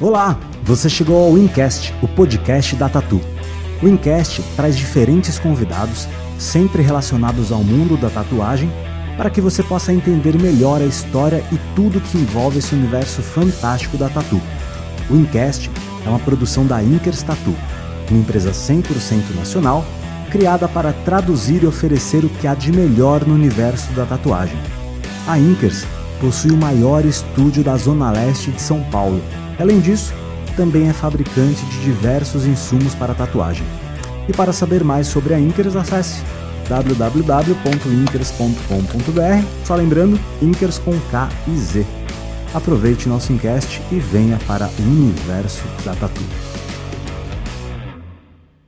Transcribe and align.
Olá, 0.00 0.38
você 0.62 0.88
chegou 0.88 1.26
ao 1.26 1.36
Incast, 1.36 1.92
o 2.00 2.06
podcast 2.06 2.76
da 2.76 2.88
Tatu. 2.88 3.20
O 3.82 3.88
Incast 3.88 4.40
traz 4.54 4.76
diferentes 4.76 5.40
convidados, 5.40 6.06
sempre 6.38 6.82
relacionados 6.82 7.50
ao 7.50 7.64
mundo 7.64 7.96
da 7.96 8.08
tatuagem, 8.08 8.70
para 9.16 9.28
que 9.28 9.40
você 9.40 9.60
possa 9.60 9.92
entender 9.92 10.40
melhor 10.40 10.80
a 10.80 10.84
história 10.84 11.42
e 11.50 11.58
tudo 11.74 12.00
que 12.00 12.16
envolve 12.16 12.60
esse 12.60 12.76
universo 12.76 13.22
fantástico 13.22 13.96
da 13.96 14.08
tatu. 14.08 14.40
O 15.10 15.16
Incast 15.16 15.68
é 16.06 16.08
uma 16.08 16.20
produção 16.20 16.64
da 16.64 16.80
Inkers 16.80 17.24
Tatu, 17.24 17.52
uma 18.08 18.20
empresa 18.20 18.52
100% 18.52 19.34
nacional, 19.34 19.84
criada 20.30 20.68
para 20.68 20.92
traduzir 20.92 21.64
e 21.64 21.66
oferecer 21.66 22.24
o 22.24 22.28
que 22.28 22.46
há 22.46 22.54
de 22.54 22.70
melhor 22.70 23.26
no 23.26 23.34
universo 23.34 23.90
da 23.94 24.06
tatuagem. 24.06 24.58
A 25.26 25.36
Inkers 25.40 25.84
possui 26.20 26.50
o 26.50 26.56
maior 26.56 27.04
estúdio 27.04 27.64
da 27.64 27.76
Zona 27.76 28.10
Leste 28.10 28.50
de 28.50 28.60
São 28.60 28.82
Paulo 28.84 29.22
Além 29.58 29.80
disso, 29.80 30.14
também 30.56 30.88
é 30.88 30.92
fabricante 30.92 31.64
de 31.66 31.80
diversos 31.80 32.46
insumos 32.46 32.94
para 32.94 33.12
tatuagem. 33.14 33.66
E 34.28 34.32
para 34.32 34.52
saber 34.52 34.84
mais 34.84 35.08
sobre 35.08 35.34
a 35.34 35.40
Inkers, 35.40 35.74
acesse 35.74 36.22
www.inkers.com.br, 36.68 39.46
só 39.64 39.74
lembrando, 39.74 40.20
Inkers 40.40 40.78
com 40.78 40.96
K 41.10 41.28
e 41.48 41.56
Z. 41.56 41.84
Aproveite 42.54 43.08
nosso 43.08 43.32
Incast 43.32 43.82
e 43.90 43.98
venha 43.98 44.38
para 44.46 44.70
o 44.78 44.82
universo 44.82 45.64
da 45.84 45.92
tatu. 45.94 46.22